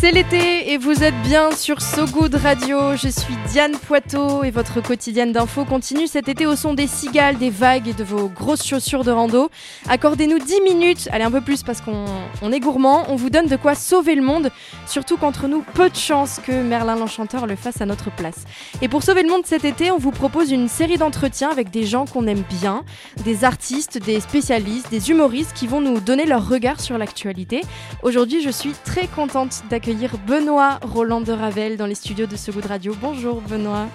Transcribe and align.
C'est 0.00 0.12
l'été 0.12 0.72
et 0.72 0.78
vous 0.78 1.04
êtes 1.04 1.20
bien 1.24 1.50
sur 1.50 1.82
So 1.82 2.06
Good 2.06 2.34
Radio. 2.36 2.96
Je 2.96 3.08
suis 3.08 3.36
Diane 3.48 3.72
Poiteau 3.72 4.44
et 4.44 4.50
votre 4.50 4.80
quotidienne 4.80 5.30
d'info 5.32 5.66
continue 5.66 6.06
cet 6.06 6.26
été 6.26 6.46
au 6.46 6.56
son 6.56 6.72
des 6.72 6.86
cigales, 6.86 7.36
des 7.36 7.50
vagues 7.50 7.86
et 7.86 7.92
de 7.92 8.02
vos 8.02 8.28
grosses 8.28 8.66
chaussures 8.66 9.04
de 9.04 9.10
rando. 9.10 9.50
Accordez-nous 9.90 10.38
10 10.38 10.62
minutes, 10.62 11.08
allez 11.12 11.24
un 11.24 11.30
peu 11.30 11.42
plus 11.42 11.62
parce 11.62 11.82
qu'on 11.82 12.06
on 12.40 12.50
est 12.50 12.60
gourmand. 12.60 13.04
On 13.10 13.16
vous 13.16 13.28
donne 13.28 13.46
de 13.46 13.56
quoi 13.56 13.74
sauver 13.74 14.14
le 14.14 14.22
monde, 14.22 14.50
surtout 14.86 15.18
qu'entre 15.18 15.48
nous, 15.48 15.62
peu 15.74 15.90
de 15.90 15.96
chance 15.96 16.40
que 16.46 16.52
Merlin 16.62 16.96
l'Enchanteur 16.96 17.46
le 17.46 17.54
fasse 17.54 17.82
à 17.82 17.86
notre 17.86 18.10
place. 18.10 18.46
Et 18.80 18.88
pour 18.88 19.02
sauver 19.02 19.22
le 19.22 19.28
monde 19.28 19.44
cet 19.44 19.66
été, 19.66 19.90
on 19.90 19.98
vous 19.98 20.12
propose 20.12 20.50
une 20.50 20.68
série 20.68 20.96
d'entretiens 20.96 21.50
avec 21.50 21.70
des 21.70 21.84
gens 21.84 22.06
qu'on 22.06 22.26
aime 22.26 22.44
bien, 22.48 22.84
des 23.22 23.44
artistes, 23.44 23.98
des 23.98 24.20
spécialistes, 24.20 24.90
des 24.90 25.10
humoristes 25.10 25.52
qui 25.52 25.66
vont 25.66 25.82
nous 25.82 26.00
donner 26.00 26.24
leur 26.24 26.48
regard 26.48 26.80
sur 26.80 26.96
l'actualité. 26.96 27.60
Aujourd'hui, 28.02 28.40
je 28.40 28.48
suis 28.48 28.72
très 28.86 29.06
contente 29.06 29.62
d'accueillir 29.68 29.89
Benoît 30.26 30.78
Roland 30.82 31.20
de 31.20 31.32
Ravel 31.32 31.76
dans 31.76 31.86
les 31.86 31.96
studios 31.96 32.26
de 32.26 32.36
de 32.36 32.68
Radio. 32.68 32.94
Bonjour 33.00 33.40
Benoît. 33.40 33.88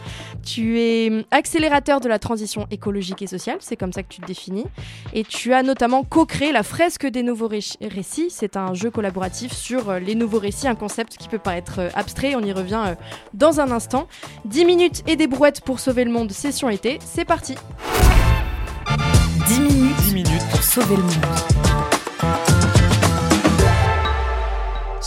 Tu 0.44 0.80
es 0.80 1.26
accélérateur 1.32 2.02
de 2.02 2.10
la 2.10 2.20
transition 2.20 2.68
écologique 2.70 3.22
et 3.22 3.28
sociale, 3.28 3.58
c'est 3.62 3.78
comme 3.78 3.94
ça 3.94 4.04
que 4.04 4.10
tu 4.10 4.20
te 4.20 4.26
définis. 4.26 4.66
Et 5.14 5.24
tu 5.24 5.54
as 5.54 5.64
notamment 5.64 6.04
co-créé 6.04 6.52
la 6.52 6.64
fresque 6.64 7.06
des 7.06 7.24
nouveaux 7.24 7.48
récits. 7.48 8.28
C'est 8.30 8.58
un 8.58 8.74
jeu 8.74 8.92
collaboratif 8.92 9.54
sur 9.54 9.90
euh, 9.90 10.00
les 10.00 10.16
nouveaux 10.16 10.40
récits, 10.40 10.68
un 10.68 10.76
concept 10.76 11.16
qui 11.18 11.30
peut 11.30 11.40
paraître 11.40 11.80
euh, 11.80 11.90
abstrait. 11.96 12.36
On 12.36 12.42
y 12.42 12.52
revient 12.52 12.84
euh, 12.88 12.96
dans 13.34 13.62
un 13.62 13.72
instant. 13.72 14.08
10 14.46 14.66
minutes 14.66 15.04
et 15.08 15.16
des 15.16 15.28
brouettes 15.28 15.62
pour 15.62 15.80
sauver 15.80 16.04
le 16.04 16.12
monde, 16.12 16.32
session 16.32 16.70
été. 16.70 17.00
C'est 17.06 17.26
parti. 17.26 17.56
10 19.48 19.60
minutes, 19.62 19.96
10 20.08 20.14
minutes 20.14 20.50
pour 20.52 20.62
sauver 20.62 20.98
le 20.98 21.04
monde. 21.04 21.65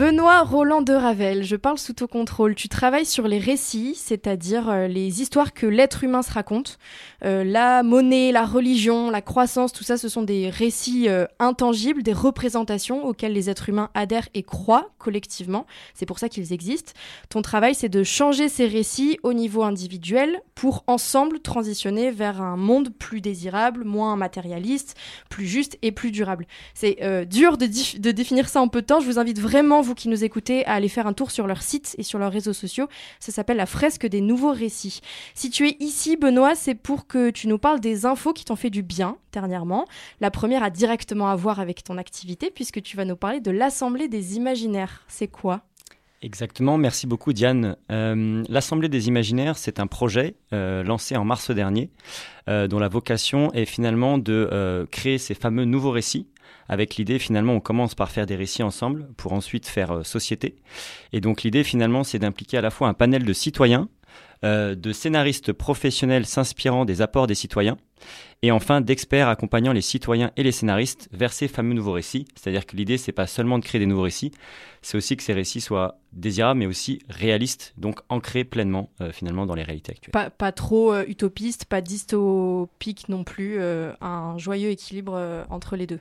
Benoît 0.00 0.44
Roland 0.44 0.80
de 0.80 0.94
Ravel, 0.94 1.44
je 1.44 1.56
parle 1.56 1.76
sous 1.76 1.92
ton 1.92 2.06
contrôle. 2.06 2.54
Tu 2.54 2.70
travailles 2.70 3.04
sur 3.04 3.28
les 3.28 3.38
récits, 3.38 3.94
c'est-à-dire 3.94 4.70
euh, 4.70 4.86
les 4.86 5.20
histoires 5.20 5.52
que 5.52 5.66
l'être 5.66 6.04
humain 6.04 6.22
se 6.22 6.32
raconte. 6.32 6.78
Euh, 7.22 7.44
la 7.44 7.82
monnaie, 7.82 8.32
la 8.32 8.46
religion, 8.46 9.10
la 9.10 9.20
croissance, 9.20 9.74
tout 9.74 9.84
ça, 9.84 9.98
ce 9.98 10.08
sont 10.08 10.22
des 10.22 10.48
récits 10.48 11.10
euh, 11.10 11.26
intangibles, 11.38 12.02
des 12.02 12.14
représentations 12.14 13.04
auxquelles 13.04 13.34
les 13.34 13.50
êtres 13.50 13.68
humains 13.68 13.90
adhèrent 13.92 14.30
et 14.32 14.42
croient 14.42 14.88
collectivement. 14.96 15.66
C'est 15.92 16.06
pour 16.06 16.18
ça 16.18 16.30
qu'ils 16.30 16.54
existent. 16.54 16.92
Ton 17.28 17.42
travail, 17.42 17.74
c'est 17.74 17.90
de 17.90 18.02
changer 18.02 18.48
ces 18.48 18.66
récits 18.66 19.18
au 19.22 19.34
niveau 19.34 19.64
individuel 19.64 20.40
pour 20.54 20.82
ensemble 20.86 21.40
transitionner 21.40 22.10
vers 22.10 22.40
un 22.40 22.56
monde 22.56 22.88
plus 22.88 23.20
désirable, 23.20 23.84
moins 23.84 24.16
matérialiste, 24.16 24.96
plus 25.28 25.44
juste 25.44 25.76
et 25.82 25.92
plus 25.92 26.10
durable. 26.10 26.46
C'est 26.72 27.26
dur 27.26 27.58
de, 27.58 27.66
de 27.98 28.10
définir 28.10 28.48
ça 28.48 28.62
en 28.62 28.68
peu 28.68 28.80
de 28.80 28.86
temps. 28.86 29.00
Je 29.00 29.06
vous 29.06 29.18
invite 29.18 29.38
vraiment, 29.38 29.82
qui 29.94 30.08
nous 30.08 30.24
écoutez, 30.24 30.64
à 30.66 30.74
aller 30.74 30.88
faire 30.88 31.06
un 31.06 31.12
tour 31.12 31.30
sur 31.30 31.46
leur 31.46 31.62
site 31.62 31.94
et 31.98 32.02
sur 32.02 32.18
leurs 32.18 32.32
réseaux 32.32 32.52
sociaux. 32.52 32.88
Ça 33.18 33.32
s'appelle 33.32 33.56
la 33.56 33.66
fresque 33.66 34.06
des 34.06 34.20
nouveaux 34.20 34.52
récits. 34.52 35.00
Si 35.34 35.50
tu 35.50 35.68
es 35.68 35.76
ici, 35.80 36.16
Benoît, 36.16 36.54
c'est 36.54 36.74
pour 36.74 37.06
que 37.06 37.30
tu 37.30 37.48
nous 37.48 37.58
parles 37.58 37.80
des 37.80 38.06
infos 38.06 38.32
qui 38.32 38.44
t'ont 38.44 38.56
fait 38.56 38.70
du 38.70 38.82
bien 38.82 39.16
dernièrement. 39.32 39.86
La 40.20 40.30
première 40.30 40.62
a 40.62 40.70
directement 40.70 41.28
à 41.28 41.36
voir 41.36 41.60
avec 41.60 41.84
ton 41.84 41.98
activité, 41.98 42.50
puisque 42.50 42.82
tu 42.82 42.96
vas 42.96 43.04
nous 43.04 43.16
parler 43.16 43.40
de 43.40 43.50
l'Assemblée 43.50 44.08
des 44.08 44.36
imaginaires. 44.36 45.04
C'est 45.08 45.28
quoi? 45.28 45.62
Exactement, 46.22 46.76
merci 46.76 47.06
beaucoup 47.06 47.32
Diane. 47.32 47.76
Euh, 47.90 48.42
L'Assemblée 48.48 48.90
des 48.90 49.08
imaginaires, 49.08 49.56
c'est 49.56 49.80
un 49.80 49.86
projet 49.86 50.34
euh, 50.52 50.82
lancé 50.82 51.16
en 51.16 51.24
mars 51.24 51.50
dernier, 51.50 51.88
euh, 52.48 52.68
dont 52.68 52.78
la 52.78 52.88
vocation 52.88 53.50
est 53.52 53.64
finalement 53.64 54.18
de 54.18 54.86
créer 54.90 55.16
ces 55.16 55.34
fameux 55.34 55.64
nouveaux 55.64 55.90
récits 55.90 56.26
avec 56.70 56.94
l'idée 56.94 57.18
finalement 57.18 57.54
on 57.54 57.60
commence 57.60 57.94
par 57.94 58.10
faire 58.10 58.26
des 58.26 58.36
récits 58.36 58.62
ensemble 58.62 59.08
pour 59.16 59.32
ensuite 59.32 59.66
faire 59.66 59.90
euh, 59.90 60.04
société. 60.04 60.54
Et 61.12 61.20
donc 61.20 61.42
l'idée 61.42 61.64
finalement 61.64 62.04
c'est 62.04 62.20
d'impliquer 62.20 62.58
à 62.58 62.60
la 62.62 62.70
fois 62.70 62.88
un 62.88 62.94
panel 62.94 63.24
de 63.24 63.32
citoyens, 63.32 63.88
euh, 64.44 64.76
de 64.76 64.92
scénaristes 64.92 65.52
professionnels 65.52 66.26
s'inspirant 66.26 66.84
des 66.84 67.02
apports 67.02 67.26
des 67.26 67.34
citoyens, 67.34 67.76
et 68.42 68.52
enfin 68.52 68.80
d'experts 68.80 69.28
accompagnant 69.28 69.72
les 69.72 69.80
citoyens 69.80 70.30
et 70.36 70.44
les 70.44 70.52
scénaristes 70.52 71.08
vers 71.12 71.32
ces 71.32 71.48
fameux 71.48 71.74
nouveaux 71.74 71.92
récits. 71.92 72.24
C'est-à-dire 72.36 72.64
que 72.64 72.76
l'idée 72.76 72.98
c'est 72.98 73.10
pas 73.10 73.26
seulement 73.26 73.58
de 73.58 73.64
créer 73.64 73.80
des 73.80 73.86
nouveaux 73.86 74.02
récits, 74.02 74.30
c'est 74.80 74.96
aussi 74.96 75.16
que 75.16 75.24
ces 75.24 75.32
récits 75.32 75.60
soient 75.60 75.98
désirables 76.12 76.60
mais 76.60 76.66
aussi 76.66 77.00
réalistes, 77.08 77.74
donc 77.78 77.98
ancrés 78.08 78.44
pleinement 78.44 78.90
euh, 79.00 79.10
finalement 79.10 79.44
dans 79.44 79.56
les 79.56 79.64
réalités 79.64 79.90
actuelles. 79.90 80.30
Pas, 80.30 80.52
trop 80.52 80.96
utopiste, 81.00 81.64
pas 81.64 81.80
dystopique 81.80 83.08
non 83.08 83.24
plus, 83.24 83.60
un 83.60 84.38
joyeux 84.38 84.70
équilibre 84.70 85.44
entre 85.50 85.74
les 85.74 85.88
deux. 85.88 85.98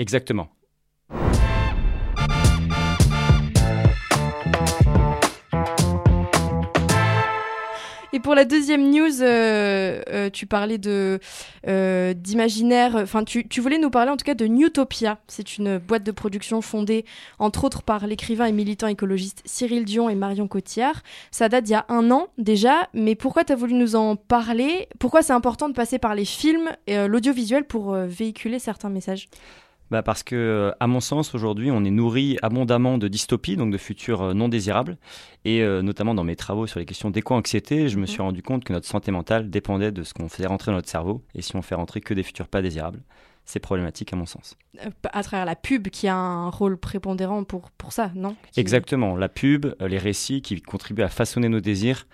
Exactement. 0.00 0.48
Et 8.12 8.18
pour 8.18 8.34
la 8.34 8.46
deuxième 8.46 8.90
news, 8.90 9.22
euh, 9.22 10.02
euh, 10.08 10.30
tu 10.30 10.46
parlais 10.46 10.78
de 10.78 11.20
euh, 11.68 12.14
d'imaginaire. 12.14 12.96
Enfin, 12.96 13.24
tu, 13.24 13.46
tu, 13.46 13.60
voulais 13.60 13.76
nous 13.76 13.90
parler 13.90 14.10
en 14.10 14.16
tout 14.16 14.24
cas 14.24 14.34
de 14.34 14.46
Newtopia. 14.46 15.18
C'est 15.28 15.58
une 15.58 15.76
boîte 15.76 16.02
de 16.02 16.10
production 16.12 16.62
fondée 16.62 17.04
entre 17.38 17.62
autres 17.64 17.82
par 17.82 18.06
l'écrivain 18.06 18.46
et 18.46 18.52
militant 18.52 18.86
écologiste 18.86 19.42
Cyril 19.44 19.84
Dion 19.84 20.08
et 20.08 20.14
Marion 20.14 20.48
Cotillard. 20.48 21.02
Ça 21.30 21.50
date 21.50 21.64
d'il 21.64 21.72
y 21.72 21.74
a 21.74 21.84
un 21.90 22.10
an 22.10 22.28
déjà. 22.38 22.88
Mais 22.94 23.14
pourquoi 23.14 23.44
tu 23.44 23.52
as 23.52 23.56
voulu 23.56 23.74
nous 23.74 23.96
en 23.96 24.16
parler? 24.16 24.88
Pourquoi 24.98 25.22
c'est 25.22 25.34
important 25.34 25.68
de 25.68 25.74
passer 25.74 25.98
par 25.98 26.14
les 26.14 26.24
films 26.24 26.70
et 26.86 27.06
l'audiovisuel 27.06 27.64
pour 27.64 27.92
véhiculer 27.92 28.58
certains 28.58 28.88
messages? 28.88 29.28
Bah 29.90 30.02
Parce 30.02 30.22
que, 30.22 30.36
euh, 30.36 30.72
à 30.80 30.86
mon 30.86 31.00
sens, 31.00 31.34
aujourd'hui, 31.34 31.70
on 31.70 31.84
est 31.84 31.90
nourri 31.90 32.38
abondamment 32.42 32.98
de 32.98 33.08
dystopies, 33.08 33.56
donc 33.56 33.72
de 33.72 33.78
futurs 33.78 34.22
euh, 34.22 34.34
non 34.34 34.48
désirables. 34.48 34.98
Et 35.44 35.62
euh, 35.62 35.82
notamment 35.82 36.14
dans 36.14 36.24
mes 36.24 36.36
travaux 36.36 36.66
sur 36.66 36.78
les 36.78 36.86
questions 36.86 37.10
d'éco-anxiété, 37.10 37.88
je 37.88 37.98
me 37.98 38.06
suis 38.06 38.22
rendu 38.22 38.42
compte 38.42 38.64
que 38.64 38.72
notre 38.72 38.86
santé 38.86 39.10
mentale 39.10 39.50
dépendait 39.50 39.90
de 39.90 40.02
ce 40.04 40.14
qu'on 40.14 40.28
faisait 40.28 40.46
rentrer 40.46 40.70
dans 40.70 40.76
notre 40.76 40.88
cerveau. 40.88 41.24
Et 41.34 41.42
si 41.42 41.56
on 41.56 41.62
fait 41.62 41.74
rentrer 41.74 42.00
que 42.00 42.14
des 42.14 42.22
futurs 42.22 42.46
pas 42.46 42.62
désirables, 42.62 43.02
c'est 43.44 43.58
problématique 43.58 44.12
à 44.12 44.16
mon 44.16 44.26
sens. 44.26 44.56
À 45.12 45.22
travers 45.24 45.44
la 45.44 45.56
pub 45.56 45.88
qui 45.88 46.06
a 46.06 46.14
un 46.14 46.50
rôle 46.50 46.76
prépondérant 46.76 47.42
pour, 47.42 47.70
pour 47.72 47.92
ça, 47.92 48.12
non? 48.14 48.36
Exactement, 48.56 49.16
la 49.16 49.28
pub, 49.28 49.66
les 49.80 49.98
récits 49.98 50.40
qui 50.40 50.62
contribuent 50.62 51.02
à 51.02 51.08
façonner 51.08 51.48
nos 51.48 51.60
désirs, 51.60 52.06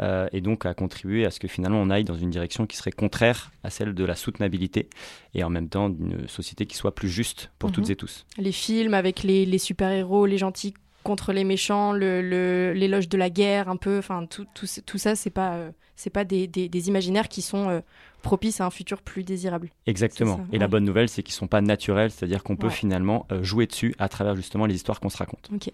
euh, 0.00 0.28
et 0.32 0.40
donc 0.40 0.66
à 0.66 0.74
contribuer 0.74 1.24
à 1.24 1.30
ce 1.30 1.38
que 1.38 1.46
finalement 1.46 1.80
on 1.80 1.88
aille 1.88 2.04
dans 2.04 2.16
une 2.16 2.30
direction 2.30 2.66
qui 2.66 2.76
serait 2.76 2.90
contraire 2.90 3.52
à 3.62 3.70
celle 3.70 3.94
de 3.94 4.04
la 4.04 4.16
soutenabilité 4.16 4.88
et 5.34 5.44
en 5.44 5.50
même 5.50 5.68
temps 5.68 5.88
d'une 5.88 6.26
société 6.26 6.66
qui 6.66 6.76
soit 6.76 6.94
plus 6.94 7.08
juste 7.08 7.50
pour 7.58 7.70
toutes 7.70 7.86
mhm. 7.86 7.92
et 7.92 7.96
tous. 7.96 8.26
Les 8.36 8.52
films 8.52 8.94
avec 8.94 9.22
les, 9.22 9.58
super-héros, 9.58 10.26
les 10.26 10.38
gentils 10.38 10.74
contre 11.04 11.32
les 11.32 11.44
méchants, 11.44 11.92
l'éloge 11.92 13.08
de 13.08 13.18
la 13.18 13.30
guerre, 13.30 13.68
un 13.68 13.76
peu, 13.76 13.98
enfin 13.98 14.26
tout, 14.26 14.46
tout, 14.54 14.66
tout, 14.84 14.98
ça, 14.98 15.14
c'est 15.14 15.30
pas, 15.30 15.54
euh, 15.54 15.70
c'est 15.96 16.10
pas 16.10 16.24
des, 16.24 16.46
des, 16.46 16.88
imaginaires 16.88 17.28
qui 17.28 17.42
sont 17.42 17.68
euh, 17.68 17.80
propices 18.22 18.60
à 18.60 18.66
un 18.66 18.70
futur 18.70 19.02
plus 19.02 19.22
désirable. 19.22 19.70
Exactement. 19.86 20.40
et 20.50 20.58
la 20.58 20.66
bonne 20.66 20.84
nouvelle, 20.84 21.10
c'est 21.10 21.22
qu'ils 21.22 21.34
sont 21.34 21.46
pas 21.46 21.60
naturels, 21.60 22.10
c'est-à-dire 22.10 22.42
qu'on 22.42 22.56
peut 22.56 22.70
finalement 22.70 23.28
jouer 23.42 23.66
dessus 23.66 23.94
à 23.98 24.08
travers 24.08 24.34
justement 24.34 24.66
les 24.66 24.74
histoires 24.74 24.98
qu'on 24.98 25.10
se 25.10 25.18
raconte. 25.18 25.50
Ok. 25.52 25.70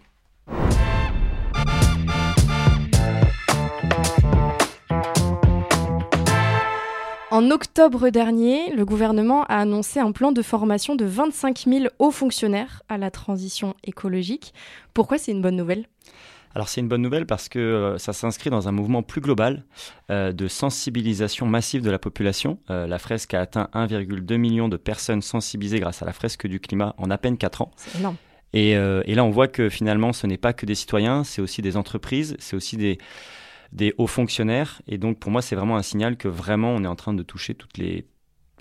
En 7.40 7.50
octobre 7.50 8.10
dernier, 8.10 8.70
le 8.75 8.84
gouvernement 8.84 9.44
a 9.44 9.60
annoncé 9.60 9.98
un 9.98 10.12
plan 10.12 10.31
de 10.31 10.42
formation 10.42 10.94
de 10.94 11.06
25 11.06 11.64
000 11.66 11.87
hauts 11.98 12.10
fonctionnaires 12.10 12.82
à 12.90 12.98
la 12.98 13.10
transition 13.10 13.75
écologique. 13.82 14.52
Pourquoi 14.92 15.16
c'est 15.16 15.32
une 15.32 15.40
bonne 15.40 15.56
nouvelle? 15.56 15.87
Alors 16.54 16.69
c'est 16.69 16.82
une 16.82 16.88
bonne 16.88 17.00
nouvelle 17.00 17.25
parce 17.25 17.48
que 17.48 17.58
euh, 17.58 17.96
ça 17.96 18.12
s'inscrit 18.12 18.50
dans 18.50 18.69
un 18.69 18.72
mouvement 18.72 19.02
plus 19.02 19.22
global 19.22 19.64
euh, 20.10 20.32
de 20.32 20.48
sensibilisation 20.48 21.46
massive 21.46 21.81
de 21.81 21.90
la 21.90 21.98
population. 21.98 22.58
Euh, 22.69 22.87
la 22.87 22.98
fresque 22.98 23.32
a 23.32 23.40
atteint 23.40 23.70
1,2 23.72 24.36
million 24.36 24.69
de 24.69 24.76
personnes 24.76 25.22
sensibilisées 25.22 25.81
grâce 25.81 26.02
à 26.02 26.04
la 26.04 26.12
fresque 26.12 26.46
du 26.46 26.60
climat 26.60 26.94
en 26.98 27.08
à 27.08 27.16
peine 27.16 27.38
4 27.38 27.62
ans. 27.62 27.70
C'est 27.76 28.00
énorme. 28.00 28.16
Et, 28.52 28.72
et, 28.72 29.14
là 29.14 29.25
on 29.25 29.31
voit 29.31 29.48
que 29.48 29.69
finalement 29.70 30.12
ce 30.12 30.26
n'est 30.26 30.36
pas 30.36 30.52
que 30.52 30.66
des 30.66 30.75
citoyens, 30.75 31.22
c'est 31.22 31.40
aussi 31.40 31.62
des 31.62 31.76
entreprises, 31.76 32.36
c'est 32.40 32.56
aussi 32.56 32.76
des, 32.76 32.98
des 33.72 33.94
hauts 33.99 34.06
fonctionnaires. 34.06 34.82
Et 34.87 34.99
donc, 34.99 35.19
pour 35.19 35.31
moi, 35.31 35.43
c'est 35.43 35.56
vraiment 35.56 35.76
un 35.76 35.82
signal 35.82 36.17
que 36.17 36.28
vraiment, 36.28 36.70
on 36.70 36.84
est 36.84 36.88
en 36.88 36.96
train 36.96 37.14
de 37.14 37.22
toucher 37.22 37.55
toutes 37.55 37.78
les 37.78 38.06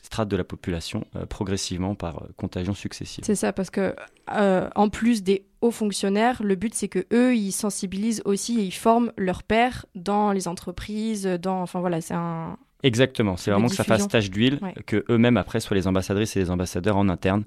strates 0.02 0.30
de 0.30 0.38
la 0.38 0.44
population 0.44 1.06
progressivement 1.30 1.94
par 1.94 2.24
contagion 2.38 2.74
successive. 2.74 3.24
C'est 3.26 3.36
ça, 3.36 3.52
parce 3.52 3.70
que 3.70 3.96
en 4.28 4.90
plus 4.90 5.24
des 5.24 5.46
hauts 5.62 5.72
fonctionnaires, 5.72 6.42
le 6.42 6.56
but 6.56 6.74
c'est 6.74 6.88
que 6.88 7.06
eux, 7.12 7.36
ils 7.36 7.52
sensibilisent 7.52 8.22
aussi 8.24 8.60
et 8.60 8.64
ils 8.64 8.74
forment 8.74 9.12
leurs 9.18 9.44
pairs 9.44 9.86
dans 9.96 10.32
les 10.32 10.48
entreprises, 10.48 11.26
dans, 11.26 11.62
enfin 11.62 11.82
voilà, 11.82 12.00
c'est 12.00 12.14
un, 12.14 12.58
Exactement, 12.82 13.36
c'est 13.36 13.52
vraiment 13.52 13.68
que 13.68 13.76
ça 13.76 13.84
fasse 13.84 14.08
tache 14.08 14.30
d'huile, 14.30 14.60
que 14.86 15.04
eux-mêmes 15.10 15.36
après 15.36 15.60
soient 15.60 15.76
les 15.76 15.88
ambassadrices 15.88 16.38
et 16.38 16.40
les 16.40 16.50
ambassadeurs 16.50 16.96
en 16.96 17.10
interne, 17.10 17.44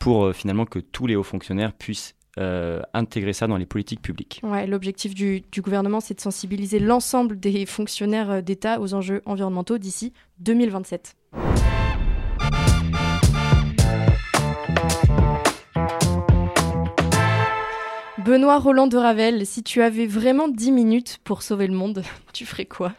pour 0.00 0.34
finalement 0.34 0.66
que 0.66 0.80
tous 0.80 1.06
les 1.06 1.14
hauts 1.14 1.22
fonctionnaires 1.22 1.72
puissent 1.72 2.16
euh, 2.38 2.80
intégrer 2.94 3.34
ça 3.34 3.46
dans 3.46 3.58
les 3.58 3.66
politiques 3.66 4.00
publiques. 4.00 4.40
L'objectif 4.66 5.14
du, 5.14 5.42
gouvernement, 5.58 6.00
c'est 6.00 6.14
de 6.14 6.20
sensibiliser 6.20 6.78
l'ensemble 6.78 7.38
des 7.38 7.66
fonctionnaires 7.66 8.30
euh, 8.30 8.40
d'État 8.40 8.80
aux 8.80 8.94
enjeux 8.94 9.20
environnementaux 9.26 9.76
d'ici 9.76 10.14
2027. 10.38 11.14
Benoît 18.24 18.58
Roland 18.58 18.86
de 18.86 18.96
Ravel, 18.96 19.44
si 19.44 19.62
tu 19.62 19.82
avais 19.82 20.06
vraiment 20.06 20.48
10 20.48 20.72
minutes 20.72 21.18
pour 21.24 21.42
sauver 21.42 21.66
le 21.66 21.74
monde, 21.74 22.02
tu 22.32 22.46
ferais 22.46 22.64
quoi? 22.66 22.92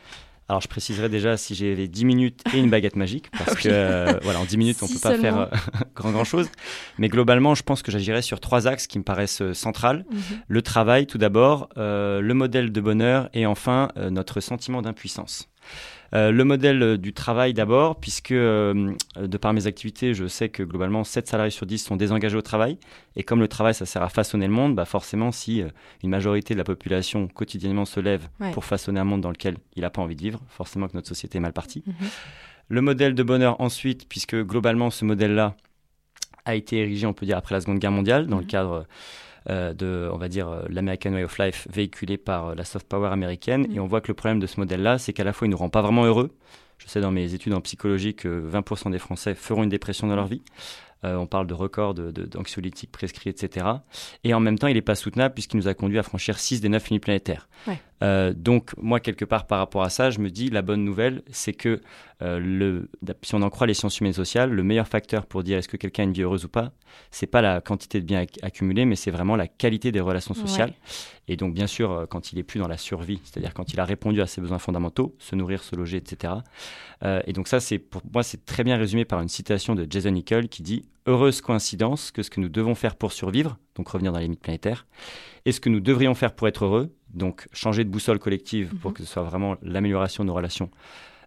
Alors, 0.49 0.61
je 0.61 0.67
préciserai 0.67 1.07
déjà 1.07 1.37
si 1.37 1.55
j'avais 1.55 1.87
10 1.87 2.05
minutes 2.05 2.43
et 2.53 2.59
une 2.59 2.69
baguette 2.69 2.95
magique, 2.95 3.31
parce 3.31 3.55
que 3.61 3.69
euh, 3.69 4.19
voilà, 4.23 4.39
en 4.39 4.45
10 4.45 4.57
minutes, 4.57 4.77
on 4.81 4.87
ne 4.87 4.93
peut 4.93 4.99
pas 4.99 5.17
faire 5.17 5.39
euh, 5.39 5.45
grand, 5.95 6.11
grand 6.11 6.25
chose. 6.25 6.49
Mais 6.97 7.07
globalement, 7.07 7.55
je 7.55 7.63
pense 7.63 7.81
que 7.81 7.91
j'agirais 7.91 8.21
sur 8.21 8.39
trois 8.39 8.67
axes 8.67 8.87
qui 8.87 8.99
me 8.99 9.03
paraissent 9.03 9.41
euh, 9.41 9.53
centrales. 9.53 10.05
Mhm. 10.11 10.21
Le 10.47 10.61
travail, 10.61 11.07
tout 11.07 11.17
d'abord, 11.17 11.69
le 11.75 12.33
modèle 12.33 12.71
de 12.71 12.81
bonheur 12.81 13.29
et 13.33 13.45
enfin 13.45 13.89
notre 13.95 14.39
sentiment 14.41 14.81
d'impuissance. 14.81 15.49
Euh, 16.13 16.31
le 16.31 16.43
modèle 16.43 16.83
euh, 16.83 16.97
du 16.97 17.13
travail 17.13 17.53
d'abord, 17.53 17.99
puisque 17.99 18.31
euh, 18.31 18.93
de 19.19 19.37
par 19.37 19.53
mes 19.53 19.65
activités, 19.65 20.13
je 20.13 20.27
sais 20.27 20.49
que 20.49 20.61
globalement 20.61 21.03
7 21.03 21.27
salariés 21.27 21.49
sur 21.51 21.65
10 21.65 21.79
sont 21.79 21.95
désengagés 21.95 22.37
au 22.37 22.41
travail. 22.41 22.77
Et 23.15 23.23
comme 23.23 23.39
le 23.39 23.47
travail, 23.47 23.73
ça 23.73 23.85
sert 23.85 24.03
à 24.03 24.09
façonner 24.09 24.45
le 24.47 24.53
monde, 24.53 24.75
bah 24.75 24.85
forcément, 24.85 25.31
si 25.31 25.63
une 26.03 26.09
majorité 26.09 26.53
de 26.53 26.59
la 26.59 26.63
population 26.63 27.27
quotidiennement 27.27 27.85
se 27.85 27.99
lève 27.99 28.27
pour 28.53 28.65
façonner 28.65 28.99
un 28.99 29.05
monde 29.05 29.21
dans 29.21 29.31
lequel 29.31 29.57
il 29.75 29.81
n'a 29.81 29.89
pas 29.89 30.01
envie 30.01 30.15
de 30.15 30.21
vivre, 30.21 30.41
forcément 30.49 30.87
que 30.87 30.93
notre 30.93 31.07
société 31.07 31.37
est 31.37 31.41
mal 31.41 31.53
partie. 31.53 31.83
Mhm. 31.85 31.93
Le 32.69 32.81
modèle 32.81 33.15
de 33.15 33.23
bonheur 33.23 33.59
ensuite, 33.59 34.07
puisque 34.07 34.35
globalement, 34.35 34.89
ce 34.89 35.05
modèle-là 35.05 35.55
a 36.45 36.55
été 36.55 36.77
érigé, 36.77 37.05
on 37.07 37.13
peut 37.13 37.25
dire, 37.25 37.37
après 37.37 37.55
la 37.55 37.61
Seconde 37.61 37.79
Guerre 37.79 37.91
mondiale, 37.91 38.27
dans 38.27 38.37
le 38.37 38.43
mhm. 38.43 38.49
cadre 38.49 38.87
de, 39.49 40.09
on 40.11 40.17
va 40.17 40.29
dire, 40.29 40.47
euh, 40.47 40.63
l'American 40.69 41.13
Way 41.13 41.23
of 41.23 41.37
Life 41.37 41.67
véhiculé 41.71 42.17
par 42.17 42.49
euh, 42.49 42.55
la 42.55 42.63
soft 42.63 42.87
power 42.87 43.09
américaine. 43.09 43.65
Et 43.73 43.79
mm. 43.79 43.81
on 43.81 43.87
voit 43.87 44.01
que 44.01 44.07
le 44.07 44.13
problème 44.13 44.39
de 44.39 44.47
ce 44.47 44.59
modèle-là, 44.59 44.97
c'est 44.97 45.13
qu'à 45.13 45.23
la 45.23 45.33
fois, 45.33 45.47
il 45.47 45.49
ne 45.49 45.55
nous 45.55 45.59
rend 45.59 45.69
pas 45.69 45.81
vraiment 45.81 46.05
heureux. 46.05 46.31
Je 46.77 46.87
sais 46.87 47.01
dans 47.01 47.11
mes 47.11 47.33
études 47.33 47.53
en 47.53 47.61
psychologie 47.61 48.15
que 48.15 48.49
20% 48.49 48.91
des 48.91 48.99
Français 48.99 49.35
feront 49.35 49.63
une 49.63 49.69
dépression 49.69 50.07
dans 50.07 50.15
leur 50.15 50.27
vie. 50.27 50.41
Euh, 51.05 51.15
on 51.15 51.27
parle 51.27 51.47
de 51.47 51.53
records 51.53 51.93
d'anxiolytiques 51.93 52.89
de, 52.89 52.97
prescrits, 52.97 53.29
etc. 53.29 53.65
Et 54.23 54.33
en 54.33 54.39
même 54.39 54.57
temps, 54.57 54.67
il 54.67 54.75
n'est 54.75 54.81
pas 54.81 54.95
soutenable 54.95 55.33
puisqu'il 55.33 55.57
nous 55.57 55.67
a 55.67 55.73
conduit 55.73 55.99
à 55.99 56.03
franchir 56.03 56.39
6 56.39 56.61
des 56.61 56.69
9 56.69 56.89
limites 56.89 57.03
planétaires. 57.03 57.49
Euh, 58.03 58.33
donc, 58.35 58.71
moi, 58.77 58.99
quelque 58.99 59.25
part 59.25 59.47
par 59.47 59.59
rapport 59.59 59.83
à 59.83 59.89
ça, 59.89 60.09
je 60.09 60.19
me 60.19 60.29
dis, 60.29 60.49
la 60.49 60.61
bonne 60.61 60.83
nouvelle, 60.83 61.21
c'est 61.31 61.53
que 61.53 61.81
euh, 62.21 62.39
le, 62.39 62.89
si 63.21 63.35
on 63.35 63.41
en 63.41 63.49
croit 63.49 63.65
les 63.65 63.73
sciences 63.73 63.99
humaines 63.99 64.11
et 64.11 64.15
sociales, 64.15 64.51
le 64.51 64.63
meilleur 64.63 64.87
facteur 64.87 65.25
pour 65.25 65.43
dire 65.43 65.57
est-ce 65.57 65.67
que 65.67 65.77
quelqu'un 65.77 66.03
a 66.03 66.05
une 66.05 66.13
vie 66.13 66.21
heureuse 66.21 66.45
ou 66.45 66.49
pas, 66.49 66.73
c'est 67.11 67.27
pas 67.27 67.41
la 67.41 67.61
quantité 67.61 68.01
de 68.01 68.05
biens 68.05 68.25
accumulés, 68.41 68.85
mais 68.85 68.95
c'est 68.95 69.11
vraiment 69.11 69.35
la 69.35 69.47
qualité 69.47 69.91
des 69.91 70.01
relations 70.01 70.33
sociales. 70.33 70.73
Et 71.27 71.37
donc, 71.37 71.53
bien 71.53 71.67
sûr, 71.67 72.05
quand 72.09 72.33
il 72.33 72.39
est 72.39 72.43
plus 72.43 72.59
dans 72.59 72.67
la 72.67 72.77
survie, 72.77 73.21
c'est-à-dire 73.23 73.53
quand 73.53 73.73
il 73.73 73.79
a 73.79 73.85
répondu 73.85 74.21
à 74.21 74.27
ses 74.27 74.41
besoins 74.41 74.59
fondamentaux, 74.59 75.15
se 75.19 75.35
nourrir, 75.35 75.63
se 75.63 75.75
loger, 75.75 75.97
etc. 75.97 76.33
et 77.25 77.33
donc 77.33 77.47
ça, 77.47 77.59
c'est 77.59 77.79
pour 77.79 78.01
moi, 78.13 78.23
c'est 78.23 78.45
très 78.45 78.63
bien 78.63 78.77
résumé 78.77 79.05
par 79.05 79.21
une 79.21 79.29
citation 79.29 79.75
de 79.75 79.87
Jason 79.89 80.11
Nickel 80.11 80.49
qui 80.49 80.61
dit 80.61 80.83
heureuse 81.05 81.41
coïncidence 81.41 82.11
que 82.11 82.23
ce 82.23 82.29
que 82.29 82.39
nous 82.39 82.49
devons 82.49 82.75
faire 82.75 82.95
pour 82.95 83.11
survivre, 83.11 83.57
donc 83.75 83.89
revenir 83.89 84.11
dans 84.11 84.19
les 84.19 84.25
limites 84.25 84.41
planétaires, 84.41 84.85
et 85.45 85.51
ce 85.51 85.59
que 85.59 85.69
nous 85.69 85.79
devrions 85.79 86.13
faire 86.13 86.33
pour 86.33 86.47
être 86.47 86.65
heureux, 86.65 86.93
donc 87.13 87.47
changer 87.53 87.83
de 87.83 87.89
boussole 87.89 88.19
collective 88.19 88.73
pour 88.81 88.91
mhm. 88.91 88.97
que 88.97 89.03
ce 89.03 89.11
soit 89.11 89.23
vraiment 89.23 89.55
l'amélioration 89.61 90.23
de 90.23 90.27
nos 90.27 90.33
relations, 90.33 90.69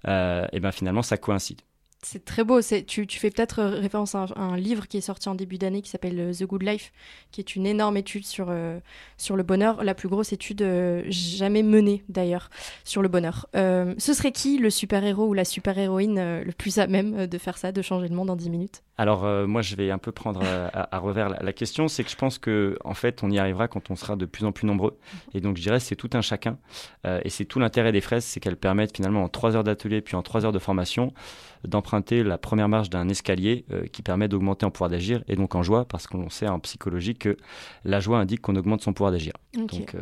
euh, 0.09 0.47
et 0.53 0.61
bien 0.61 0.73
finalement 0.73 1.03
ça 1.03 1.17
coïncide. 1.17 1.61
C'est 2.09 2.25
très 2.25 2.45
beau. 2.45 2.61
Tu, 2.63 3.05
fais 3.19 3.31
peut-être 3.31 3.65
référence 3.65 4.15
à 4.15 4.27
un, 4.37 4.57
livre 4.57 4.87
qui 4.87 4.97
est 4.97 5.01
sorti 5.01 5.29
en 5.29 5.35
début 5.35 5.59
d'année 5.59 5.83
qui 5.83 5.91
s'appelle 5.91 6.21
euh, 6.21 6.33
The 6.33 6.45
Good 6.45 6.63
Life, 6.63 6.93
qui 7.33 7.41
est 7.41 7.57
une 7.57 7.67
énorme 7.67 7.97
étude 7.97 8.25
sur, 8.25 8.47
euh, 8.49 8.79
sur 9.17 9.35
le 9.35 9.43
bonheur, 9.43 9.83
la 9.83 9.93
plus 9.93 10.09
grosse 10.09 10.33
étude 10.33 10.65
jamais 11.09 11.65
menée 11.65 12.05
d'ailleurs 12.09 12.49
sur 12.85 13.03
le 13.03 13.09
bonheur. 13.09 13.49
ce 13.55 14.13
serait 14.15 14.31
qui 14.31 14.59
le 14.59 14.71
super-héros 14.71 15.27
ou 15.27 15.35
la 15.35 15.45
super-héroïne 15.45 16.43
le 16.43 16.53
plus 16.53 16.79
à 16.79 16.87
même 16.87 17.27
de 17.27 17.39
faire 17.39 17.59
ça, 17.59 17.73
de 17.73 17.83
changer 17.83 18.07
le 18.07 18.15
monde 18.15 18.31
en 18.31 18.37
10 18.37 18.51
minutes? 18.51 18.83
Alors 18.99 19.25
euh, 19.25 19.47
moi, 19.47 19.61
je 19.61 19.77
vais 19.77 19.91
un 19.91 19.99
peu 19.99 20.11
prendre 20.11 20.41
euh, 20.43 20.69
à, 20.73 20.99
revers 20.99 21.29
la, 21.29 21.53
question, 21.53 21.87
c'est 21.87 22.03
que 22.03 22.11
je 22.11 22.17
pense 22.17 22.39
que 22.39 22.79
en 22.83 22.95
fait, 22.95 23.23
on 23.23 23.31
y 23.31 23.39
arrivera 23.39 23.69
quand 23.69 23.91
on 23.91 23.97
sera 23.97 24.17
de 24.17 24.25
plus 24.25 24.45
en 24.47 24.53
plus 24.53 24.67
nombreux. 24.67 24.99
Et 25.35 25.41
donc, 25.41 25.59
je 25.59 25.63
dirais, 25.63 25.81
c'est 25.81 25.97
tout 25.97 26.11
un 26.15 26.23
chacun. 26.23 26.59
Euh, 27.07 27.21
et 27.25 27.29
c'est 27.29 27.45
tout 27.45 27.59
l'intérêt 27.59 27.93
des 27.93 28.01
fraises, 28.01 28.25
c'est 28.25 28.41
qu'elles 28.41 28.57
permettent 28.57 28.97
finalement 28.97 29.23
en 29.23 29.29
trois 29.29 29.55
heures 29.55 29.65
d'atelier 29.65 30.01
puis 30.01 30.17
en 30.17 30.23
trois 30.23 30.47
heures 30.47 30.53
de 30.53 30.59
formation 30.59 31.13
d'emprunter 31.65 31.96
la 32.11 32.39
première 32.39 32.69
marche 32.69 32.91
d'un 32.91 33.09
escalier 33.09 33.65
qui 33.93 34.03
permet 34.03 34.29
d'augmenter 34.29 34.67
en 34.67 34.71
pouvoir 34.71 34.91
d'agir 34.91 35.23
et 35.29 35.37
donc 35.37 35.55
en 35.55 35.63
joie, 35.63 35.85
parce 35.85 36.07
qu'on 36.07 36.31
sait 36.31 36.49
en 36.49 36.59
psychologie 36.61 37.15
que 37.15 37.37
la 37.85 38.01
joie 38.01 38.19
indique 38.19 38.41
qu'on 38.41 38.57
augmente 38.57 38.83
son 38.83 38.93
pouvoir 38.93 39.13
d'agir. 39.13 39.33
Donc, 39.55 39.95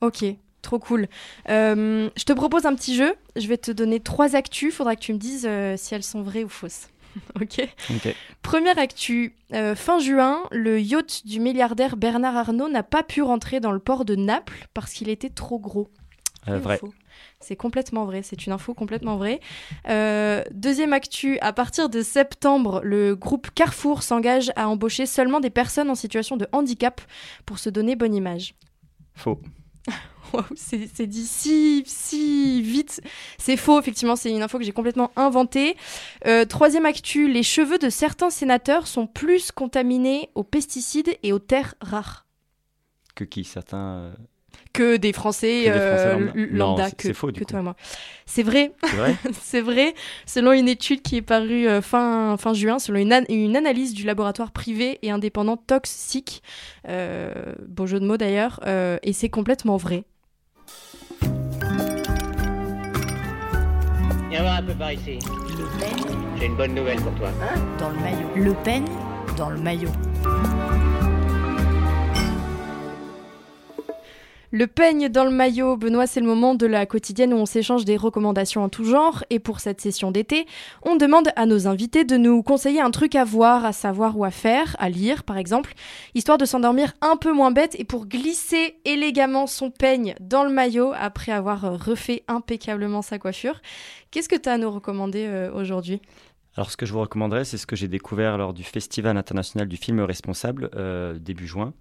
ok. 0.00 0.24
Trop 0.62 0.78
cool. 0.80 1.06
je 1.46 2.24
te 2.24 2.32
propose 2.32 2.66
un 2.66 2.74
petit 2.74 2.96
jeu. 2.96 3.14
Je 3.36 3.46
vais 3.46 3.58
te 3.58 3.70
donner 3.70 4.00
trois 4.00 4.34
actus. 4.34 4.74
Faudra 4.74 4.96
que 4.96 5.00
tu 5.00 5.12
me 5.12 5.18
dises 5.18 5.48
si 5.76 5.94
elles 5.94 6.02
sont 6.02 6.22
vraies 6.22 6.44
ou 6.44 6.48
fausses. 6.48 6.88
ok. 7.40 7.68
Première 8.42 8.78
actu. 8.78 9.34
Euh, 9.52 9.74
fin 9.74 9.98
juin, 9.98 10.42
le 10.50 10.80
yacht 10.80 11.26
du 11.26 11.40
milliardaire 11.40 11.96
Bernard 11.96 12.36
Arnault 12.36 12.68
n'a 12.68 12.82
pas 12.82 13.02
pu 13.02 13.22
rentrer 13.22 13.60
dans 13.60 13.72
le 13.72 13.78
port 13.78 14.04
de 14.04 14.16
Naples 14.16 14.66
parce 14.74 14.92
qu'il 14.92 15.08
était 15.08 15.30
trop 15.30 15.58
gros. 15.58 15.88
Euh, 16.48 16.58
vrai. 16.58 16.80
C'est 17.40 17.56
complètement 17.56 18.04
vrai, 18.04 18.22
c'est 18.22 18.46
une 18.46 18.52
info 18.52 18.74
complètement 18.74 19.16
vraie. 19.16 19.40
Euh, 19.88 20.42
deuxième 20.52 20.92
actu, 20.92 21.38
à 21.40 21.52
partir 21.52 21.88
de 21.88 22.02
septembre, 22.02 22.80
le 22.82 23.14
groupe 23.14 23.50
Carrefour 23.54 24.02
s'engage 24.02 24.52
à 24.56 24.68
embaucher 24.68 25.06
seulement 25.06 25.40
des 25.40 25.50
personnes 25.50 25.90
en 25.90 25.94
situation 25.94 26.36
de 26.36 26.46
handicap 26.52 27.00
pour 27.44 27.58
se 27.58 27.70
donner 27.70 27.96
bonne 27.96 28.14
image. 28.14 28.54
Faux. 29.14 29.40
c'est 30.56 31.06
dit 31.06 31.26
si, 31.26 31.84
si 31.86 32.62
vite. 32.62 33.00
C'est 33.38 33.56
faux, 33.56 33.78
effectivement, 33.78 34.16
c'est 34.16 34.30
une 34.30 34.42
info 34.42 34.58
que 34.58 34.64
j'ai 34.64 34.72
complètement 34.72 35.10
inventée. 35.16 35.76
Euh, 36.26 36.44
troisième 36.44 36.86
actu, 36.86 37.30
les 37.30 37.42
cheveux 37.42 37.78
de 37.78 37.90
certains 37.90 38.30
sénateurs 38.30 38.86
sont 38.86 39.06
plus 39.06 39.52
contaminés 39.52 40.30
aux 40.34 40.44
pesticides 40.44 41.16
et 41.22 41.32
aux 41.32 41.38
terres 41.38 41.74
rares. 41.80 42.26
Que 43.14 43.24
qui? 43.24 43.44
Certains... 43.44 44.12
Euh, 44.56 44.66
que 44.76 44.96
des 44.96 45.12
Français, 45.12 45.64
euh, 45.68 46.28
lambda, 46.34 46.90
que, 46.90 47.12
faux, 47.12 47.32
que 47.32 47.44
toi 47.44 47.60
et 47.60 47.62
moi. 47.62 47.76
C'est 48.26 48.42
vrai, 48.42 48.72
c'est 49.42 49.62
vrai? 49.62 49.94
Selon 50.26 50.52
une 50.52 50.68
étude 50.68 51.00
qui 51.00 51.16
est 51.16 51.22
parue 51.22 51.66
euh, 51.66 51.80
fin, 51.80 52.36
fin 52.36 52.52
juin, 52.52 52.78
selon 52.78 52.98
une, 52.98 53.24
une, 53.30 53.56
analyse 53.56 53.94
du 53.94 54.04
laboratoire 54.04 54.50
privé 54.50 54.98
et 55.02 55.10
indépendant 55.10 55.56
Toxic, 55.56 56.42
euh, 56.88 57.32
beau 57.66 57.86
jeu 57.86 58.00
de 58.00 58.06
mots 58.06 58.18
d'ailleurs, 58.18 58.60
euh, 58.66 58.98
et 59.02 59.12
c'est 59.14 59.30
complètement 59.30 59.78
vrai. 59.78 60.04
Viens 64.30 64.42
voir 64.42 64.56
un 64.56 64.62
peu 64.62 64.74
par 64.74 64.92
ici. 64.92 65.18
Le 65.48 65.80
peigne 65.80 66.16
J'ai 66.38 66.46
une 66.46 66.56
bonne 66.56 66.74
nouvelle 66.74 67.00
pour 67.00 67.14
toi. 67.14 67.30
Hein? 67.42 67.58
Dans 67.78 67.88
le 67.88 67.96
maillot. 67.96 68.28
Le 68.36 68.54
peigne 68.62 68.84
dans 69.38 69.50
le 69.50 69.58
maillot. 69.58 69.90
Le 74.58 74.66
peigne 74.66 75.10
dans 75.10 75.24
le 75.24 75.30
maillot, 75.30 75.76
Benoît, 75.76 76.06
c'est 76.06 76.20
le 76.20 76.26
moment 76.26 76.54
de 76.54 76.64
la 76.64 76.86
quotidienne 76.86 77.34
où 77.34 77.36
on 77.36 77.44
s'échange 77.44 77.84
des 77.84 77.98
recommandations 77.98 78.64
en 78.64 78.70
tout 78.70 78.84
genre. 78.84 79.22
Et 79.28 79.38
pour 79.38 79.60
cette 79.60 79.82
session 79.82 80.10
d'été, 80.10 80.46
on 80.82 80.96
demande 80.96 81.28
à 81.36 81.44
nos 81.44 81.66
invités 81.66 82.04
de 82.04 82.16
nous 82.16 82.42
conseiller 82.42 82.80
un 82.80 82.90
truc 82.90 83.16
à 83.16 83.24
voir, 83.24 83.66
à 83.66 83.74
savoir 83.74 84.16
ou 84.16 84.24
à 84.24 84.30
faire, 84.30 84.74
à 84.78 84.88
lire 84.88 85.24
par 85.24 85.36
exemple, 85.36 85.74
histoire 86.14 86.38
de 86.38 86.46
s'endormir 86.46 86.94
un 87.02 87.16
peu 87.16 87.32
moins 87.32 87.50
bête 87.50 87.78
et 87.78 87.84
pour 87.84 88.06
glisser 88.06 88.78
élégamment 88.86 89.46
son 89.46 89.70
peigne 89.70 90.14
dans 90.20 90.42
le 90.42 90.50
maillot 90.50 90.94
après 90.98 91.32
avoir 91.32 91.84
refait 91.84 92.24
impeccablement 92.26 93.02
sa 93.02 93.18
coiffure. 93.18 93.60
Qu'est-ce 94.10 94.30
que 94.30 94.36
tu 94.36 94.48
as 94.48 94.54
à 94.54 94.56
nous 94.58 94.70
recommander 94.70 95.26
euh, 95.26 95.52
aujourd'hui? 95.52 96.00
Alors, 96.56 96.70
ce 96.70 96.76
que 96.78 96.86
je 96.86 96.92
vous 96.92 97.00
recommanderais, 97.00 97.44
c'est 97.44 97.58
ce 97.58 97.66
que 97.66 97.76
j'ai 97.76 97.88
découvert 97.88 98.38
lors 98.38 98.54
du 98.54 98.64
Festival 98.64 99.18
international 99.18 99.68
du 99.68 99.76
film 99.76 100.00
responsable 100.00 100.70
euh, 100.74 101.18
début 101.18 101.46
juin 101.46 101.74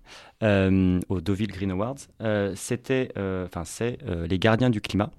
euh, 0.44 1.00
au 1.08 1.22
Deauville 1.22 1.52
Green 1.52 1.72
Awards. 1.72 1.96
Euh, 2.22 2.54
c'était, 2.56 3.14
c'est 3.64 3.98
les 4.04 4.40
gardiens 4.40 4.70
du 4.70 4.82
climat. 4.82 5.12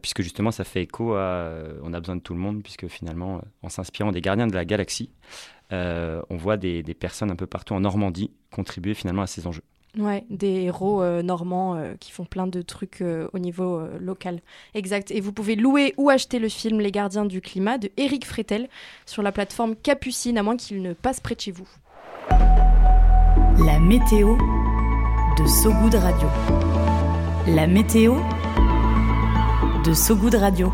puisque 0.00 0.22
justement 0.22 0.52
ça 0.52 0.64
fait 0.64 0.82
écho 0.82 1.14
à 1.14 1.52
on 1.82 1.92
a 1.92 1.98
besoin 1.98 2.14
de 2.14 2.20
tout 2.20 2.34
le 2.34 2.38
monde 2.38 2.62
puisque 2.62 2.86
finalement 2.86 3.42
en 3.62 3.68
s'inspirant 3.68 4.12
des 4.12 4.20
gardiens 4.20 4.46
de 4.46 4.54
la 4.54 4.64
galaxie 4.64 5.10
on 5.72 6.36
voit 6.36 6.56
des, 6.56 6.82
personnes 6.94 7.30
un 7.32 7.36
peu 7.36 7.48
partout 7.48 7.74
en 7.74 7.80
Normandie 7.80 8.30
contribuer 8.50 8.94
finalement 8.94 9.22
à 9.22 9.26
ces 9.26 9.46
enjeux. 9.46 9.64
Ouais, 9.98 10.24
des 10.30 10.62
héros 10.62 11.02
euh, 11.02 11.20
normands 11.20 11.74
euh, 11.74 11.94
qui 11.98 12.12
font 12.12 12.24
plein 12.24 12.46
de 12.46 12.62
trucs 12.62 13.00
euh, 13.00 13.28
au 13.32 13.38
niveau 13.38 13.82
local. 13.98 14.40
Exact. 14.74 15.10
Et 15.10 15.20
vous 15.20 15.32
pouvez 15.32 15.56
louer 15.56 15.94
ou 15.96 16.10
acheter 16.10 16.38
le 16.38 16.48
film 16.48 16.80
Les 16.80 16.92
Gardiens 16.92 17.24
du 17.24 17.40
Climat 17.40 17.78
de 17.78 17.90
Eric 17.96 18.24
Fretel 18.24 18.68
sur 19.04 19.22
la 19.22 19.32
plateforme 19.32 19.74
Capucine, 19.74 20.38
à 20.38 20.42
moins 20.42 20.56
qu'il 20.56 20.82
ne 20.82 20.92
passe 20.92 21.20
près 21.20 21.34
de 21.34 21.40
chez 21.40 21.52
vous. 21.52 21.68
La 23.64 23.80
météo 23.80 24.36
de 25.38 25.46
Sogoud 25.46 25.94
Radio. 25.94 26.28
La 27.48 27.66
météo 27.66 28.16
de 29.84 29.92
Sogoud 29.92 30.34
Radio. 30.34 30.72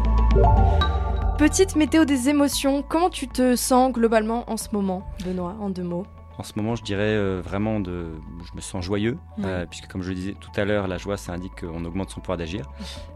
Petite 1.38 1.76
météo 1.76 2.04
des 2.04 2.28
émotions, 2.28 2.82
comment 2.82 3.10
tu 3.10 3.28
te 3.28 3.56
sens 3.56 3.92
globalement 3.92 4.44
en 4.50 4.56
ce 4.56 4.68
moment, 4.72 5.02
Benoît, 5.24 5.54
en 5.60 5.70
deux 5.70 5.82
mots? 5.82 6.06
En 6.38 6.42
ce 6.42 6.52
moment, 6.56 6.76
je 6.76 6.82
dirais 6.82 7.02
euh, 7.02 7.40
vraiment 7.42 7.80
de, 7.80 8.10
je 8.44 8.54
me 8.54 8.60
sens 8.60 8.84
joyeux, 8.84 9.18
euh, 9.44 9.64
puisque 9.66 9.86
comme 9.86 10.02
je 10.02 10.10
le 10.10 10.14
disais 10.14 10.36
tout 10.38 10.50
à 10.56 10.64
l'heure, 10.64 10.86
la 10.86 10.98
joie, 10.98 11.16
ça 11.16 11.32
indique 11.32 11.60
qu'on 11.60 11.84
augmente 11.84 12.10
son 12.10 12.20
pouvoir 12.20 12.36
d'agir. 12.36 12.70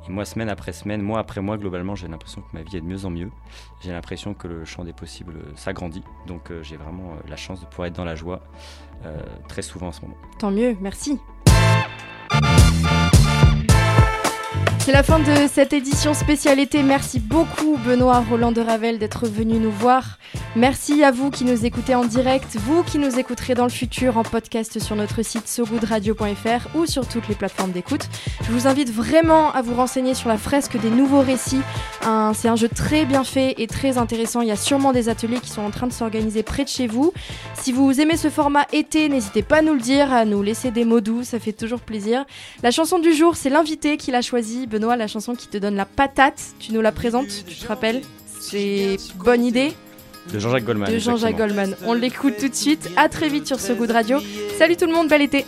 Et 0.08 0.10
moi, 0.10 0.24
semaine 0.24 0.48
après 0.48 0.72
semaine, 0.72 1.02
mois 1.02 1.18
après 1.18 1.40
mois, 1.40 1.58
globalement, 1.58 1.94
j'ai 1.94 2.08
l'impression 2.08 2.40
que 2.40 2.48
ma 2.56 2.62
vie 2.62 2.78
est 2.78 2.80
de 2.80 2.86
mieux 2.86 3.04
en 3.04 3.10
mieux. 3.10 3.30
J'ai 3.82 3.92
l'impression 3.92 4.34
que 4.34 4.48
le 4.48 4.64
champ 4.64 4.84
des 4.84 4.92
possibles 4.92 5.34
s'agrandit. 5.56 6.04
Donc, 6.26 6.50
euh, 6.50 6.62
j'ai 6.62 6.76
vraiment 6.76 7.14
la 7.28 7.36
chance 7.36 7.60
de 7.60 7.66
pouvoir 7.66 7.88
être 7.88 7.96
dans 7.96 8.04
la 8.04 8.14
joie 8.14 8.40
euh, 9.04 9.18
très 9.48 9.62
souvent 9.62 9.88
en 9.88 9.92
ce 9.92 10.02
moment. 10.02 10.16
Tant 10.38 10.50
mieux, 10.50 10.76
merci. 10.80 11.18
C'est 14.82 14.92
la 14.92 15.02
fin 15.02 15.18
de 15.18 15.46
cette 15.52 15.74
édition 15.74 16.14
spéciale 16.14 16.58
été. 16.58 16.82
Merci 16.82 17.20
beaucoup 17.20 17.76
Benoît 17.84 18.24
Roland 18.28 18.50
de 18.50 18.62
Ravel 18.62 18.98
d'être 18.98 19.26
venu 19.26 19.58
nous 19.58 19.70
voir. 19.70 20.18
Merci 20.56 21.04
à 21.04 21.12
vous 21.12 21.30
qui 21.30 21.44
nous 21.44 21.64
écoutez 21.64 21.94
en 21.94 22.04
direct, 22.04 22.56
vous 22.56 22.82
qui 22.82 22.98
nous 22.98 23.18
écouterez 23.18 23.54
dans 23.54 23.64
le 23.64 23.70
futur 23.70 24.16
en 24.16 24.22
podcast 24.22 24.80
sur 24.80 24.96
notre 24.96 25.22
site 25.22 25.46
sogoodradio.fr 25.46 26.76
ou 26.76 26.86
sur 26.86 27.06
toutes 27.06 27.28
les 27.28 27.34
plateformes 27.34 27.72
d'écoute. 27.72 28.08
Je 28.42 28.50
vous 28.50 28.66
invite 28.66 28.90
vraiment 28.90 29.52
à 29.52 29.62
vous 29.62 29.74
renseigner 29.74 30.14
sur 30.14 30.28
la 30.28 30.38
fresque 30.38 30.80
des 30.80 30.90
nouveaux 30.90 31.20
récits. 31.20 31.62
C'est 32.34 32.48
un 32.48 32.56
jeu 32.56 32.68
très 32.68 33.04
bien 33.04 33.22
fait 33.22 33.54
et 33.58 33.66
très 33.66 33.98
intéressant. 33.98 34.40
Il 34.40 34.48
y 34.48 34.52
a 34.52 34.56
sûrement 34.56 34.92
des 34.92 35.08
ateliers 35.08 35.40
qui 35.40 35.50
sont 35.50 35.62
en 35.62 35.70
train 35.70 35.86
de 35.86 35.92
s'organiser 35.92 36.42
près 36.42 36.64
de 36.64 36.68
chez 36.68 36.86
vous. 36.86 37.12
Si 37.54 37.70
vous 37.70 38.00
aimez 38.00 38.16
ce 38.16 38.30
format 38.30 38.66
été, 38.72 39.08
n'hésitez 39.08 39.42
pas 39.42 39.58
à 39.58 39.62
nous 39.62 39.74
le 39.74 39.80
dire, 39.80 40.12
à 40.12 40.24
nous 40.24 40.42
laisser 40.42 40.70
des 40.70 40.84
mots 40.84 41.00
doux, 41.00 41.22
ça 41.22 41.38
fait 41.38 41.52
toujours 41.52 41.80
plaisir. 41.80 42.24
La 42.62 42.70
chanson 42.70 42.98
du 42.98 43.12
jour, 43.12 43.36
c'est 43.36 43.50
l'invité 43.50 43.98
qui 43.98 44.10
l'a 44.10 44.22
choisi. 44.22 44.66
Benoît, 44.70 44.96
la 44.96 45.08
chanson 45.08 45.34
qui 45.34 45.48
te 45.48 45.58
donne 45.58 45.74
la 45.74 45.84
patate, 45.84 46.40
tu 46.60 46.72
nous 46.72 46.80
la 46.80 46.92
présentes, 46.92 47.26
tu 47.46 47.56
te 47.56 47.66
rappelles 47.66 48.02
C'est 48.40 48.96
bonne 49.16 49.44
idée 49.44 49.72
De 50.32 50.38
Jean-Jacques 50.38 50.64
Goldman. 50.64 50.92
de 50.92 50.98
Jean-Jacques. 50.98 51.36
Goldman. 51.36 51.74
On 51.86 51.92
l'écoute 51.92 52.34
tout 52.38 52.48
de 52.48 52.54
suite. 52.54 52.88
À 52.96 53.08
très 53.08 53.28
vite 53.28 53.46
sur 53.48 53.58
ce 53.58 53.72
goût 53.72 53.86
de 53.86 53.92
radio. 53.92 54.18
Salut 54.58 54.76
tout 54.76 54.86
le 54.86 54.92
monde, 54.92 55.08
bel 55.08 55.22
été. 55.22 55.44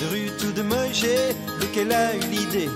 de 0.00 0.06
rue 0.08 0.30
ou 0.48 0.52
de 0.52 0.62
lequel 0.62 1.92
a 1.92 2.14
eu 2.14 2.20
l'idée 2.30 2.68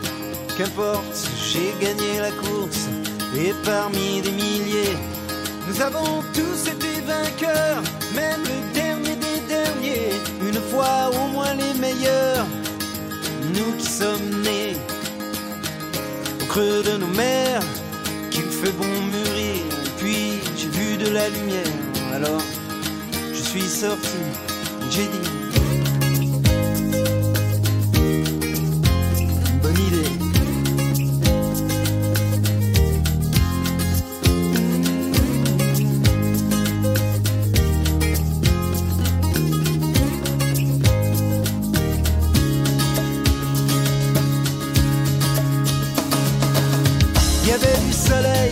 Qu'importe, 0.58 1.28
j'ai 1.52 1.70
gagné 1.84 2.18
la 2.20 2.30
course, 2.30 2.88
et 3.36 3.52
parmi 3.64 4.22
des 4.22 4.30
milliers, 4.32 4.96
nous 5.68 5.82
avons 5.82 6.22
tous 6.32 6.70
été 6.70 7.00
vainqueurs, 7.06 7.82
même 8.14 8.40
le 8.42 8.72
dernier 8.74 9.16
des 9.16 9.40
derniers, 9.46 10.12
une 10.48 10.60
fois 10.70 11.10
au 11.12 11.28
moins 11.28 11.52
les 11.52 11.78
meilleurs, 11.78 12.46
nous 13.54 13.72
qui 13.76 13.86
sommes 13.86 14.35
de 16.56 16.96
nos 16.96 17.06
mers, 17.08 17.60
qu'il 18.30 18.44
fait 18.44 18.72
bon 18.72 18.86
mûrir, 18.86 19.62
puis 19.98 20.40
j'ai 20.56 20.68
vu 20.68 20.96
de 20.96 21.10
la 21.10 21.28
lumière, 21.28 21.66
alors 22.14 22.40
je 23.34 23.42
suis 23.42 23.68
sorti, 23.68 24.16
j'ai 24.90 25.04
dit. 25.04 25.45
Du 47.86 47.92
soleil, 47.92 48.50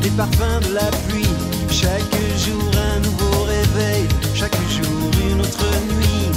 des 0.00 0.10
parfums 0.10 0.60
de 0.68 0.74
la 0.74 0.88
pluie. 1.06 1.34
Chaque 1.70 2.16
jour 2.44 2.70
un 2.94 3.00
nouveau 3.00 3.44
réveil, 3.44 4.06
chaque 4.34 4.56
jour 4.70 5.10
une 5.30 5.40
autre 5.40 5.66
nuit 5.94 6.30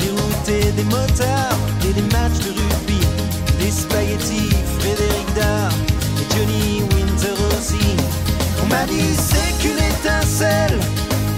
des 0.00 0.10
routes 0.10 0.48
et 0.48 0.72
des 0.72 0.84
motards 0.84 1.58
et 1.88 1.92
des 1.92 2.06
matchs 2.14 2.40
de 2.46 2.50
rugby, 2.50 3.00
des 3.60 3.70
spaghettis, 3.70 4.50
Frédéric 4.78 5.28
Dard 5.36 5.72
et 6.20 6.34
Johnny 6.34 6.82
Winter 6.94 7.36
aussi. 7.56 7.86
On 8.62 8.66
m'a 8.66 8.84
dit 8.86 9.14
c'est 9.14 9.52
qu'une 9.60 9.78
étincelle 9.78 10.78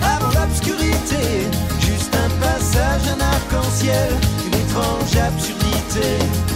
avant 0.03 0.33
l'obscurité, 0.41 1.49
juste 1.81 2.15
un 2.15 2.31
passage, 2.41 3.03
un 3.15 3.21
arc-en-ciel, 3.21 4.11
une 4.47 4.55
étrange 4.55 5.17
absurdité. 5.17 6.54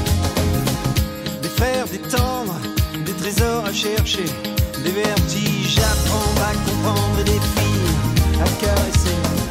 Trésors 3.29 3.65
à 3.65 3.73
chercher, 3.73 4.25
des 4.85 4.91
vertiges 4.91 5.79
prendre, 6.07 6.43
à 6.43 6.53
comprendre 6.65 7.25
des 7.25 7.33
filles 7.33 8.41
à 8.41 8.49
caresser. 8.65 9.48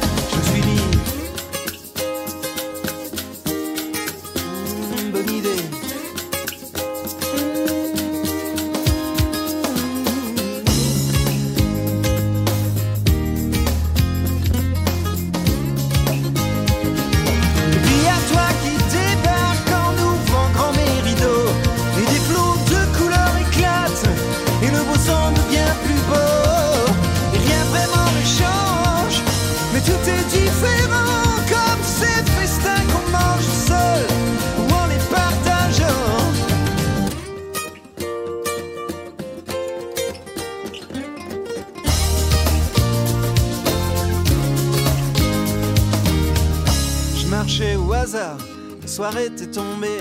La 48.98 49.04
soirée 49.12 49.26
était 49.26 49.46
tombée 49.46 50.00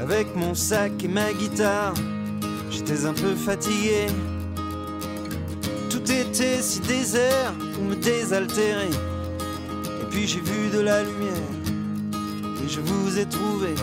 avec 0.00 0.34
mon 0.34 0.54
sac 0.54 1.04
et 1.04 1.08
ma 1.08 1.34
guitare. 1.34 1.92
J'étais 2.70 3.04
un 3.04 3.12
peu 3.12 3.34
fatigué. 3.34 4.06
Tout 5.90 6.10
était 6.10 6.62
si 6.62 6.80
désert 6.80 7.52
pour 7.74 7.84
me 7.84 7.94
désaltérer. 7.94 8.88
Et 8.88 10.04
puis 10.10 10.26
j'ai 10.26 10.40
vu 10.40 10.70
de 10.72 10.80
la 10.80 11.02
lumière 11.02 11.50
et 12.64 12.68
je 12.68 12.80
vous 12.80 13.18
ai 13.18 13.26
trouvé. 13.26 13.74